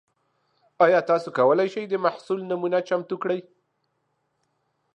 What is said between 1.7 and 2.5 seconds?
شئ د محصول